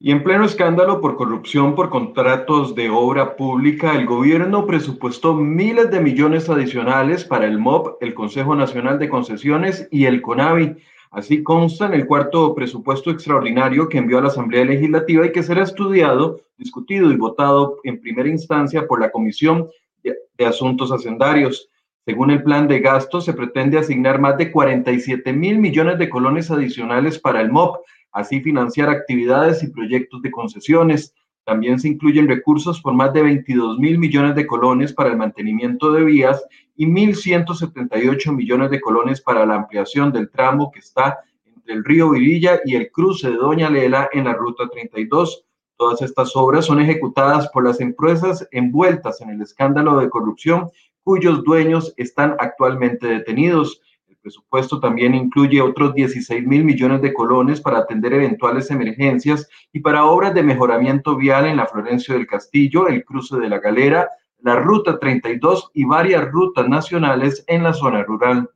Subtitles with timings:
[0.00, 5.90] Y en pleno escándalo por corrupción por contratos de obra pública, el gobierno presupuestó miles
[5.90, 10.76] de millones adicionales para el MOP, el Consejo Nacional de Concesiones y el CONAVI.
[11.10, 15.42] Así consta en el cuarto presupuesto extraordinario que envió a la Asamblea Legislativa y que
[15.42, 19.68] será estudiado, discutido y votado en primera instancia por la Comisión
[20.04, 21.70] de, Asuntos Hacendarios.
[22.06, 26.52] Según el plan de gastos, se pretende asignar más de 47 mil millones de colones
[26.52, 27.78] adicionales para el MOP,
[28.12, 31.14] así financiar actividades y proyectos de concesiones.
[31.44, 35.92] También se incluyen recursos por más de 22 mil millones de colones para el mantenimiento
[35.92, 36.44] de vías
[36.76, 42.10] y 1.178 millones de colones para la ampliación del tramo que está entre el río
[42.10, 45.44] Virilla y el cruce de Doña Lela en la Ruta 32.
[45.76, 50.70] Todas estas obras son ejecutadas por las empresas envueltas en el escándalo de corrupción
[51.02, 53.80] cuyos dueños están actualmente detenidos
[54.28, 60.04] presupuesto también incluye otros 16 mil millones de colones para atender eventuales emergencias y para
[60.04, 64.10] obras de mejoramiento vial en la Florencio del Castillo, el cruce de la Galera,
[64.40, 68.50] la Ruta 32 y varias rutas nacionales en la zona rural.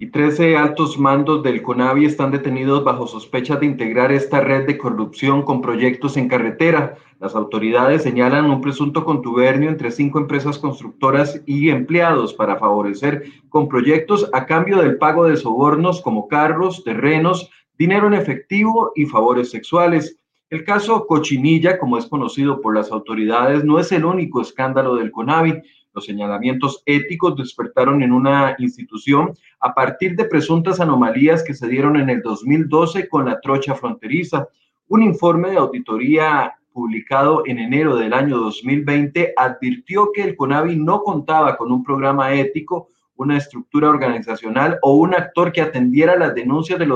[0.00, 4.78] Y 13 altos mandos del CONAVI están detenidos bajo sospecha de integrar esta red de
[4.78, 6.96] corrupción con proyectos en carretera.
[7.18, 13.66] Las autoridades señalan un presunto contubernio entre cinco empresas constructoras y empleados para favorecer con
[13.66, 19.50] proyectos a cambio del pago de sobornos como carros, terrenos, dinero en efectivo y favores
[19.50, 20.16] sexuales.
[20.48, 25.10] El caso Cochinilla, como es conocido por las autoridades, no es el único escándalo del
[25.10, 25.60] CONAVI.
[25.98, 31.96] Los señalamientos éticos despertaron en una institución a partir de presuntas anomalías que se dieron
[31.96, 34.46] en el 2012 con la trocha fronteriza.
[34.86, 41.02] Un informe de auditoría publicado en enero del año 2020 advirtió que el CONAVI no
[41.02, 46.78] contaba con un programa ético, una estructura organizacional o un actor que atendiera las denuncias
[46.78, 46.86] de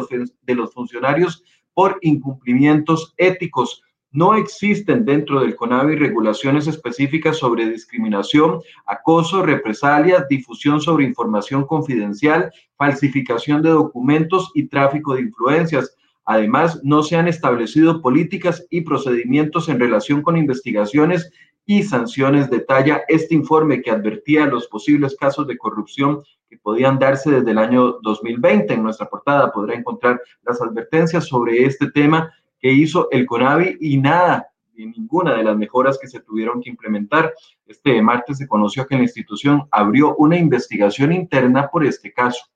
[0.43, 1.43] de los funcionarios
[1.75, 3.83] por incumplimientos éticos.
[4.13, 12.53] No existen dentro del CONAVI regulaciones específicas sobre discriminación, acoso, represalias, difusión sobre información confidencial,
[12.77, 15.97] falsificación de documentos y tráfico de influencias.
[16.27, 21.31] Además, no se han establecido políticas y procedimientos en relación con investigaciones
[21.65, 22.51] y sanciones.
[22.51, 27.57] Detalla este informe que advertía los posibles casos de corrupción que podían darse desde el
[27.57, 28.75] año 2020.
[28.75, 32.31] En nuestra portada podrá encontrar las advertencias sobre este tema
[32.63, 36.71] que hizo el CONAVI y nada, ni ninguna de las mejoras que se tuvieron que
[36.71, 37.35] implementar.
[37.67, 42.47] Este martes se conoció que la institución abrió una investigación interna por este caso.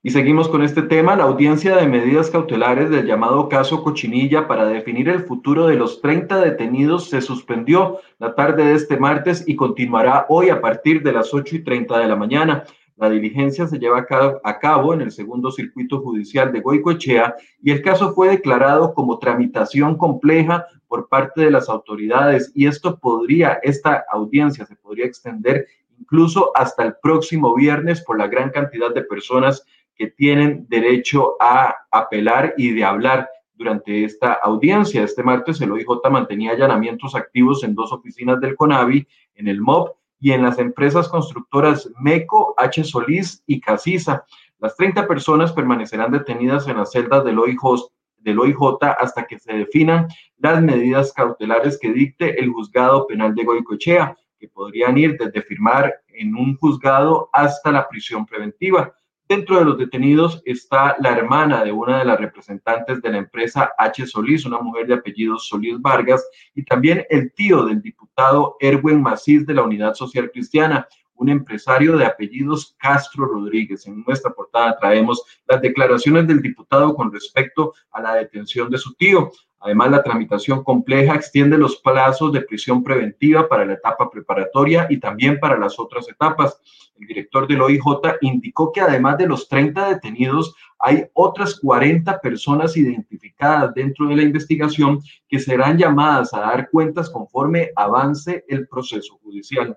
[0.00, 1.16] Y seguimos con este tema.
[1.16, 6.00] La audiencia de medidas cautelares del llamado caso Cochinilla para definir el futuro de los
[6.00, 11.12] 30 detenidos se suspendió la tarde de este martes y continuará hoy a partir de
[11.12, 12.64] las 8 y 30 de la mañana.
[12.98, 14.04] La diligencia se lleva
[14.42, 19.20] a cabo en el segundo circuito judicial de Goicoechea y el caso fue declarado como
[19.20, 25.68] tramitación compleja por parte de las autoridades y esto podría, esta audiencia se podría extender
[25.96, 29.64] incluso hasta el próximo viernes por la gran cantidad de personas
[29.94, 35.04] que tienen derecho a apelar y de hablar durante esta audiencia.
[35.04, 39.06] Este martes el OIJ mantenía allanamientos activos en dos oficinas del CONAVI,
[39.36, 42.84] en el MOB y en las empresas constructoras MECO, H.
[42.84, 44.24] Solís y Casisa.
[44.58, 49.52] Las 30 personas permanecerán detenidas en las celdas del OIJ, del OIJ hasta que se
[49.52, 55.42] definan las medidas cautelares que dicte el juzgado penal de Goicochea, que podrían ir desde
[55.42, 58.92] firmar en un juzgado hasta la prisión preventiva.
[59.28, 63.72] Dentro de los detenidos está la hermana de una de las representantes de la empresa
[63.76, 64.06] H.
[64.06, 69.46] Solís, una mujer de apellido Solís Vargas, y también el tío del diputado Erwin Macís
[69.46, 73.86] de la Unidad Social Cristiana, un empresario de apellidos Castro Rodríguez.
[73.86, 78.94] En nuestra portada traemos las declaraciones del diputado con respecto a la detención de su
[78.94, 79.30] tío.
[79.60, 85.00] Además, la tramitación compleja extiende los plazos de prisión preventiva para la etapa preparatoria y
[85.00, 86.60] también para las otras etapas.
[86.96, 87.82] El director del OIJ
[88.20, 94.22] indicó que además de los 30 detenidos, hay otras 40 personas identificadas dentro de la
[94.22, 99.76] investigación que serán llamadas a dar cuentas conforme avance el proceso judicial.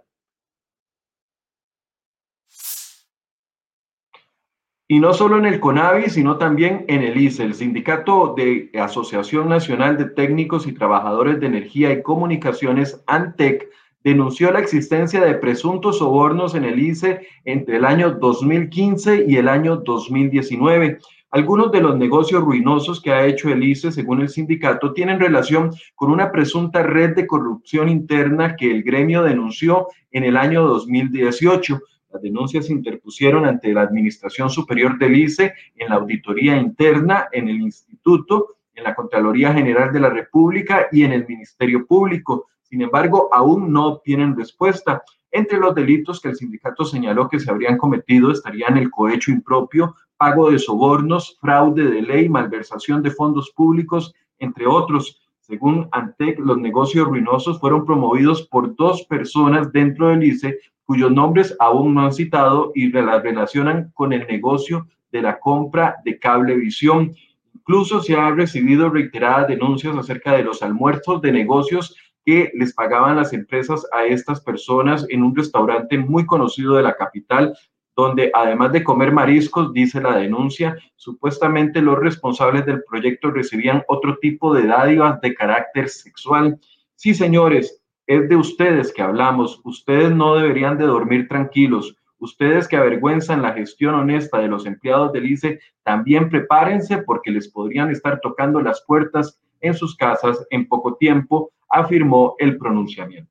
[4.91, 9.47] Y no solo en el CONAVI, sino también en el ICE, el Sindicato de Asociación
[9.47, 13.69] Nacional de Técnicos y Trabajadores de Energía y Comunicaciones, ANTEC,
[14.03, 19.47] denunció la existencia de presuntos sobornos en el ICE entre el año 2015 y el
[19.47, 20.97] año 2019.
[21.29, 25.71] Algunos de los negocios ruinosos que ha hecho el ICE, según el sindicato, tienen relación
[25.95, 31.79] con una presunta red de corrupción interna que el gremio denunció en el año 2018.
[32.11, 37.47] Las denuncias se interpusieron ante la Administración Superior del ICE, en la Auditoría Interna, en
[37.47, 42.47] el Instituto, en la Contraloría General de la República y en el Ministerio Público.
[42.63, 45.03] Sin embargo, aún no obtienen respuesta.
[45.31, 49.95] Entre los delitos que el sindicato señaló que se habrían cometido estarían el cohecho impropio,
[50.17, 55.21] pago de sobornos, fraude de ley, malversación de fondos públicos, entre otros.
[55.39, 60.59] Según ANTEC, los negocios ruinosos fueron promovidos por dos personas dentro del ICE
[60.91, 65.95] cuyos nombres aún no han citado y las relacionan con el negocio de la compra
[66.03, 67.15] de cablevisión.
[67.55, 71.95] Incluso se han recibido reiteradas denuncias acerca de los almuerzos de negocios
[72.25, 76.97] que les pagaban las empresas a estas personas en un restaurante muy conocido de la
[76.97, 77.57] capital,
[77.95, 84.17] donde además de comer mariscos, dice la denuncia, supuestamente los responsables del proyecto recibían otro
[84.17, 86.59] tipo de dádivas de carácter sexual.
[86.95, 89.61] Sí, señores, es de ustedes que hablamos.
[89.63, 91.95] Ustedes no deberían de dormir tranquilos.
[92.19, 97.49] Ustedes que avergüenzan la gestión honesta de los empleados del ICE, también prepárense porque les
[97.49, 103.30] podrían estar tocando las puertas en sus casas en poco tiempo, afirmó el pronunciamiento.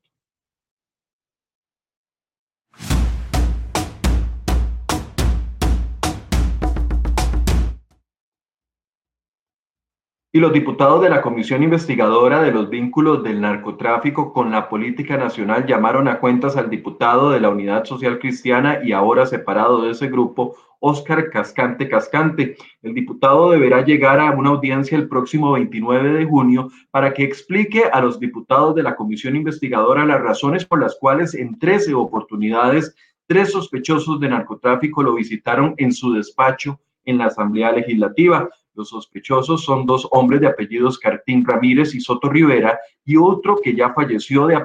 [10.33, 15.17] Y los diputados de la Comisión Investigadora de los Vínculos del Narcotráfico con la Política
[15.17, 19.91] Nacional llamaron a cuentas al diputado de la Unidad Social Cristiana y ahora separado de
[19.91, 22.55] ese grupo, Óscar Cascante Cascante.
[22.81, 27.83] El diputado deberá llegar a una audiencia el próximo 29 de junio para que explique
[27.91, 32.95] a los diputados de la Comisión Investigadora las razones por las cuales en 13 oportunidades
[33.27, 38.49] tres sospechosos de narcotráfico lo visitaron en su despacho en la Asamblea Legislativa.
[38.73, 43.75] Los sospechosos son dos hombres de apellidos Cartín Ramírez y Soto Rivera y otro que
[43.75, 44.55] ya falleció de,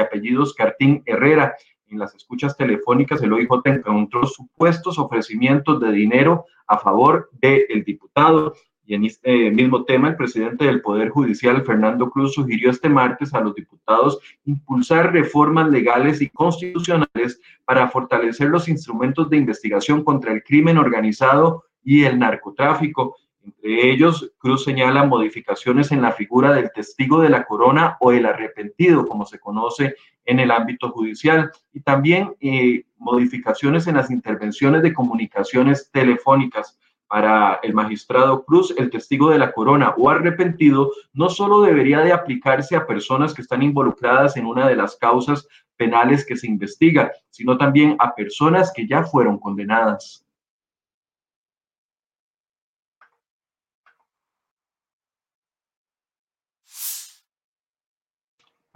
[0.00, 1.56] apellidos Cartín Herrera.
[1.88, 8.54] En las escuchas telefónicas, el OIJ encontró supuestos ofrecimientos de dinero a favor del diputado.
[8.84, 13.34] Y en este mismo tema, el presidente del Poder Judicial, Fernando Cruz, sugirió este martes
[13.34, 20.32] a los diputados impulsar reformas legales y constitucionales para fortalecer los instrumentos de investigación contra
[20.32, 23.16] el crimen organizado y el narcotráfico
[23.48, 28.26] entre ellos, Cruz señala modificaciones en la figura del testigo de la corona o el
[28.26, 34.82] arrepentido, como se conoce en el ámbito judicial, y también eh, modificaciones en las intervenciones
[34.82, 36.78] de comunicaciones telefónicas.
[37.06, 42.12] Para el magistrado Cruz, el testigo de la corona o arrepentido no solo debería de
[42.12, 47.10] aplicarse a personas que están involucradas en una de las causas penales que se investiga,
[47.30, 50.27] sino también a personas que ya fueron condenadas.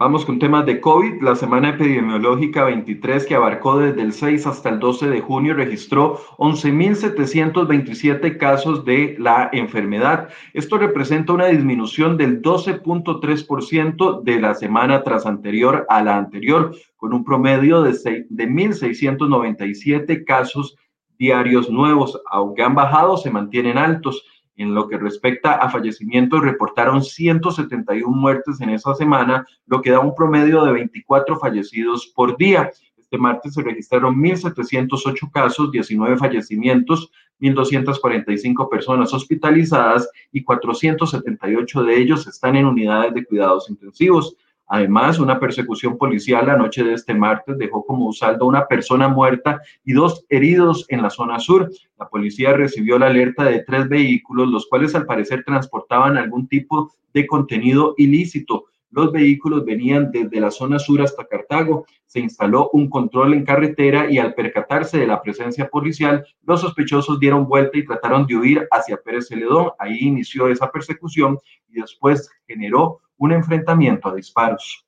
[0.03, 1.21] Vamos con temas de COVID.
[1.21, 6.19] La semana epidemiológica 23 que abarcó desde el 6 hasta el 12 de junio registró
[6.39, 10.27] 11.727 casos de la enfermedad.
[10.53, 17.13] Esto representa una disminución del 12.3% de la semana tras anterior a la anterior, con
[17.13, 17.93] un promedio de,
[18.29, 20.75] de 1.697 casos
[21.17, 22.21] diarios nuevos.
[22.29, 24.25] Aunque han bajado, se mantienen altos.
[24.55, 29.99] En lo que respecta a fallecimientos, reportaron 171 muertes en esa semana, lo que da
[29.99, 32.69] un promedio de 24 fallecidos por día.
[32.95, 42.27] Este martes se registraron 1.708 casos, 19 fallecimientos, 1.245 personas hospitalizadas y 478 de ellos
[42.27, 44.35] están en unidades de cuidados intensivos.
[44.73, 49.61] Además, una persecución policial la noche de este martes dejó como saldo una persona muerta
[49.85, 51.69] y dos heridos en la zona sur.
[51.99, 56.91] La policía recibió la alerta de tres vehículos, los cuales al parecer transportaban algún tipo
[57.13, 58.65] de contenido ilícito.
[58.89, 61.85] Los vehículos venían desde la zona sur hasta Cartago.
[62.07, 67.19] Se instaló un control en carretera y al percatarse de la presencia policial, los sospechosos
[67.19, 69.69] dieron vuelta y trataron de huir hacia Pérez Celedón.
[69.77, 71.37] Ahí inició esa persecución
[71.69, 74.85] y después generó un enfrentamiento a disparos.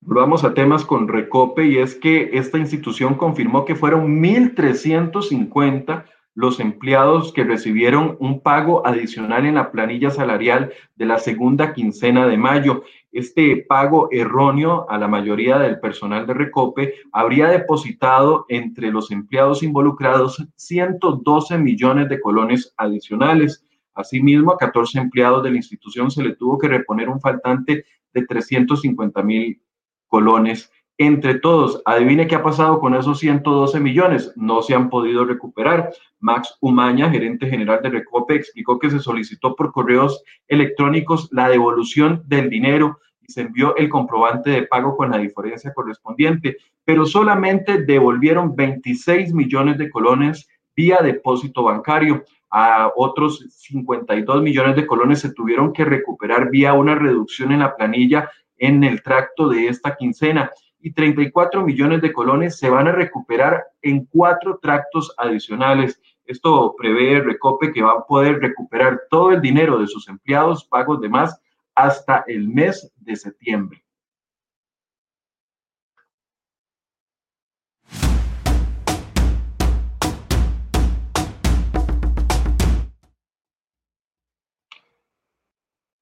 [0.00, 6.58] Volvamos a temas con Recope y es que esta institución confirmó que fueron 1.350 los
[6.58, 12.38] empleados que recibieron un pago adicional en la planilla salarial de la segunda quincena de
[12.38, 12.84] mayo.
[13.12, 19.64] Este pago erróneo a la mayoría del personal de Recope habría depositado entre los empleados
[19.64, 23.66] involucrados 112 millones de colones adicionales.
[23.94, 28.26] Asimismo, a 14 empleados de la institución se le tuvo que reponer un faltante de
[28.26, 29.60] 350 mil
[30.06, 31.80] colones entre todos.
[31.86, 34.34] Adivine qué ha pasado con esos 112 millones.
[34.36, 35.90] No se han podido recuperar.
[36.18, 42.22] Max Umaña, gerente general de Recope, explicó que se solicitó por correos electrónicos la devolución
[42.26, 47.82] del dinero y se envió el comprobante de pago con la diferencia correspondiente, pero solamente
[47.82, 52.24] devolvieron 26 millones de colones vía depósito bancario.
[52.50, 57.74] A otros 52 millones de colones se tuvieron que recuperar vía una reducción en la
[57.74, 60.50] planilla en el tracto de esta quincena
[60.80, 66.00] y 34 millones de colones se van a recuperar en cuatro tractos adicionales.
[66.24, 71.00] Esto prevé Recope que va a poder recuperar todo el dinero de sus empleados pagos
[71.00, 71.40] de más
[71.74, 73.84] hasta el mes de septiembre.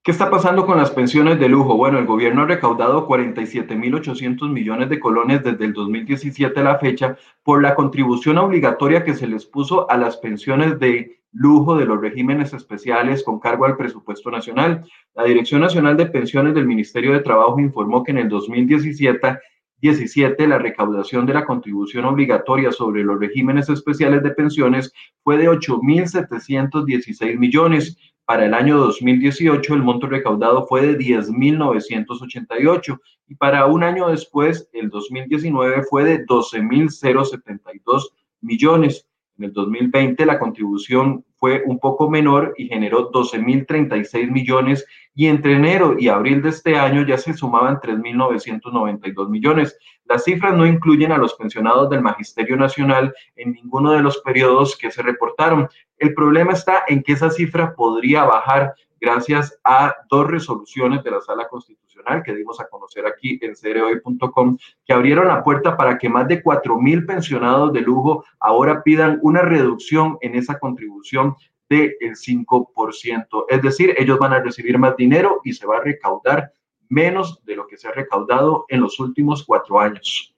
[0.08, 1.76] ¿Qué está pasando con las pensiones de lujo?
[1.76, 7.18] Bueno, el gobierno ha recaudado 47.800 millones de colones desde el 2017 a la fecha
[7.42, 12.00] por la contribución obligatoria que se les puso a las pensiones de lujo de los
[12.00, 14.82] regímenes especiales con cargo al presupuesto nacional.
[15.14, 19.40] La Dirección Nacional de Pensiones del Ministerio de Trabajo informó que en el 2017
[19.80, 25.48] 17, la recaudación de la contribución obligatoria sobre los regímenes especiales de pensiones fue de
[25.48, 27.96] 8.716 millones,
[28.28, 34.68] para el año 2018 el monto recaudado fue de 10.988 y para un año después,
[34.74, 38.10] el 2019, fue de 12.072
[38.42, 39.06] millones.
[39.38, 45.54] En el 2020 la contribución fue un poco menor y generó 12.036 millones y entre
[45.54, 49.78] enero y abril de este año ya se sumaban 3.992 millones.
[50.04, 54.76] Las cifras no incluyen a los pensionados del Magisterio Nacional en ninguno de los periodos
[54.76, 55.68] que se reportaron.
[55.98, 61.20] El problema está en que esa cifra podría bajar gracias a dos resoluciones de la
[61.20, 66.08] Sala Constitucional que dimos a conocer aquí en cereoy.com, que abrieron la puerta para que
[66.08, 71.34] más de 4.000 pensionados de lujo ahora pidan una reducción en esa contribución
[71.68, 73.44] del 5%.
[73.48, 76.52] Es decir, ellos van a recibir más dinero y se va a recaudar
[76.88, 80.34] menos de lo que se ha recaudado en los últimos cuatro años.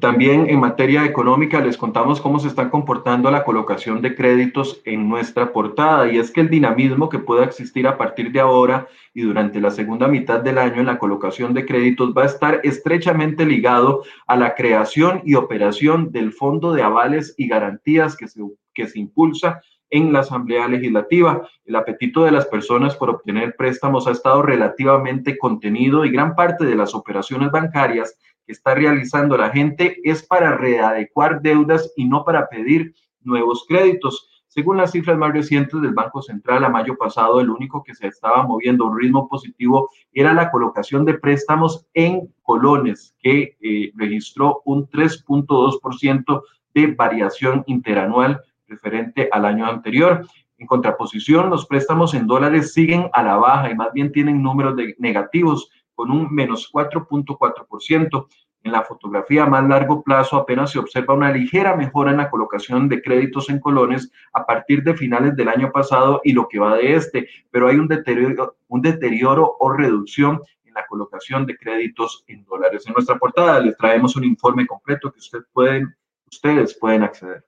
[0.00, 5.08] También en materia económica les contamos cómo se está comportando la colocación de créditos en
[5.08, 9.22] nuestra portada y es que el dinamismo que pueda existir a partir de ahora y
[9.22, 13.44] durante la segunda mitad del año en la colocación de créditos va a estar estrechamente
[13.44, 18.40] ligado a la creación y operación del Fondo de Avales y Garantías que se,
[18.74, 21.48] que se impulsa en la Asamblea Legislativa.
[21.64, 26.66] El apetito de las personas por obtener préstamos ha estado relativamente contenido y gran parte
[26.66, 28.16] de las operaciones bancarias
[28.48, 34.42] que está realizando la gente es para readecuar deudas y no para pedir nuevos créditos.
[34.46, 38.06] Según las cifras más recientes del Banco Central, a mayo pasado, el único que se
[38.06, 43.92] estaba moviendo a un ritmo positivo era la colocación de préstamos en colones, que eh,
[43.94, 50.26] registró un 3.2% de variación interanual referente al año anterior.
[50.56, 54.74] En contraposición, los préstamos en dólares siguen a la baja y más bien tienen números
[54.96, 58.28] negativos con un menos 4.4%.
[58.62, 62.30] En la fotografía a más largo plazo apenas se observa una ligera mejora en la
[62.30, 66.60] colocación de créditos en colones a partir de finales del año pasado y lo que
[66.60, 71.56] va de este, pero hay un deterioro, un deterioro o reducción en la colocación de
[71.56, 72.84] créditos en dólares.
[72.86, 77.47] En nuestra portada les traemos un informe completo que ustedes pueden acceder.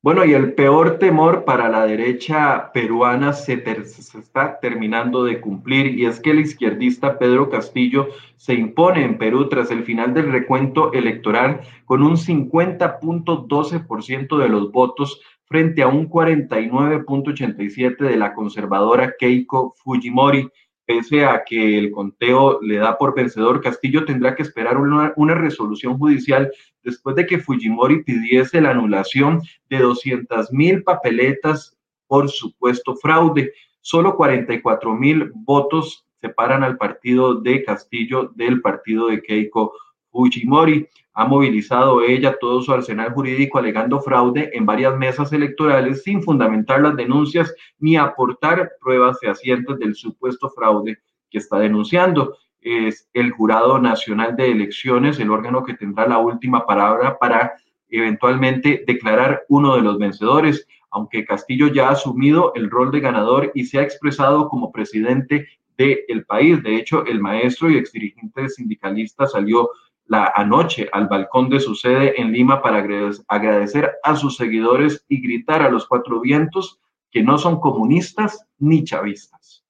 [0.00, 6.06] Bueno, y el peor temor para la derecha peruana se, está terminando de cumplir y
[6.06, 10.92] es que el izquierdista Pedro Castillo se impone en Perú tras el final del recuento
[10.92, 19.74] electoral con un 50.12% de los votos frente a un 49.87% de la conservadora Keiko
[19.78, 20.48] Fujimori
[20.88, 25.34] pese a que el conteo le da por vencedor, Castillo tendrá que esperar una, una,
[25.34, 26.50] resolución judicial
[26.82, 31.76] después de que Fujimori pidiese la anulación de 200 mil papeletas
[32.06, 33.52] por supuesto fraude.
[33.82, 39.74] Solo 44 mil votos separan al partido de Castillo del partido de Keiko
[40.10, 40.88] Fujimori.
[41.14, 46.80] Ha movilizado ella todo su arsenal jurídico alegando fraude en varias mesas electorales sin fundamentar
[46.80, 50.98] las denuncias ni aportar pruebas fehacientes del supuesto fraude
[51.30, 52.36] que está denunciando.
[52.60, 57.54] Es el Jurado Nacional de Elecciones, el órgano que tendrá la última palabra para
[57.88, 63.50] eventualmente declarar uno de los vencedores, aunque Castillo ya ha asumido el rol de ganador
[63.54, 66.62] y se ha expresado como presidente del país.
[66.62, 69.70] De hecho, el maestro y exdirigente sindicalista salió
[70.08, 72.78] la anoche al balcón de su sede en Lima para
[73.28, 78.84] agradecer a sus seguidores y gritar a los cuatro vientos que no son comunistas ni
[78.84, 79.64] chavistas.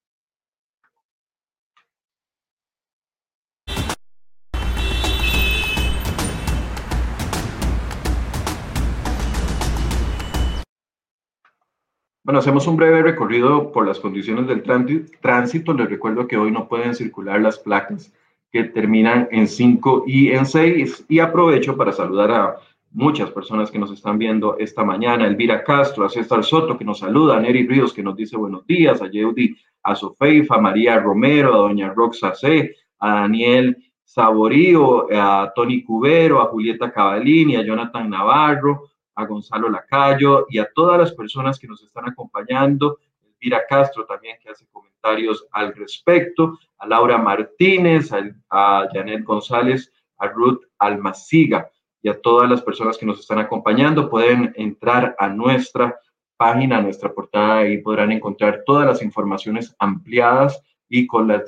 [12.23, 15.73] Bueno, hacemos un breve recorrido por las condiciones del tránsito.
[15.73, 18.13] Les recuerdo que hoy no pueden circular las placas
[18.51, 21.07] que terminan en 5 y en 6.
[21.09, 22.57] Y aprovecho para saludar a
[22.93, 25.27] muchas personas que nos están viendo esta mañana.
[25.27, 28.67] Elvira Castro, a César Soto, que nos saluda, a Neri Ríos, que nos dice buenos
[28.67, 35.07] días, a Yeudi, a Sofeifa, a María Romero, a doña Roxa C, a Daniel Saborío,
[35.13, 40.99] a Tony Cubero, a Julieta Cavalini, a Jonathan Navarro, a Gonzalo Lacayo y a todas
[40.99, 42.99] las personas que nos están acompañando,
[43.41, 48.11] Elvira Castro también que hace comentarios al respecto, a Laura Martínez,
[48.51, 51.71] a, Janet González, a Ruth Almaciga
[52.03, 54.11] y a todas las personas que nos están acompañando.
[54.11, 55.99] Pueden entrar a nuestra
[56.37, 61.43] página, a nuestra portada y podrán encontrar todas las informaciones ampliadas y con las,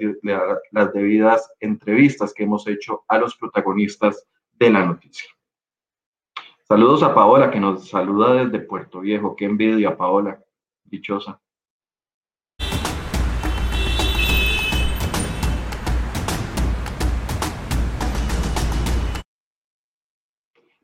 [0.71, 5.31] las debidas entrevistas que hemos hecho a los protagonistas de la noticia.
[6.63, 9.35] Saludos a Paola, que nos saluda desde Puerto Viejo.
[9.35, 10.41] Qué envidia, Paola.
[10.85, 11.41] Dichosa.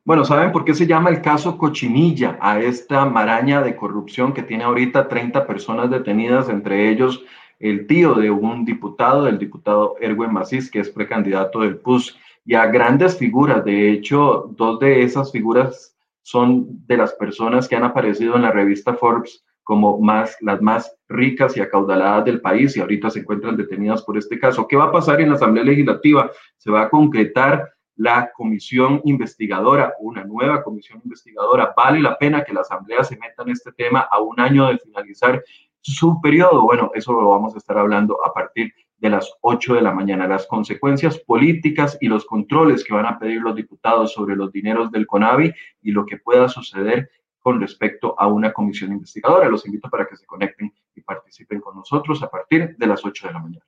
[0.07, 4.41] Bueno, ¿saben por qué se llama el caso Cochinilla a esta maraña de corrupción que
[4.41, 7.25] tiene ahorita 30 personas detenidas, entre ellos
[7.59, 12.17] el tío de un diputado, el diputado Erwin Macís, que es precandidato del PUS?
[12.45, 13.65] y a grandes figuras.
[13.65, 18.51] De hecho, dos de esas figuras son de las personas que han aparecido en la
[18.51, 23.57] revista Forbes como más, las más ricas y acaudaladas del país y ahorita se encuentran
[23.57, 24.69] detenidas por este caso.
[24.69, 26.31] ¿Qué va a pasar en la Asamblea Legislativa?
[26.55, 31.73] Se va a concretar la comisión investigadora, una nueva comisión investigadora.
[31.75, 34.77] Vale la pena que la Asamblea se meta en este tema a un año de
[34.77, 35.43] finalizar
[35.81, 36.61] su periodo.
[36.61, 40.27] Bueno, eso lo vamos a estar hablando a partir de las 8 de la mañana.
[40.27, 44.91] Las consecuencias políticas y los controles que van a pedir los diputados sobre los dineros
[44.91, 49.49] del CONAVI y lo que pueda suceder con respecto a una comisión investigadora.
[49.49, 53.27] Los invito para que se conecten y participen con nosotros a partir de las 8
[53.27, 53.65] de la mañana.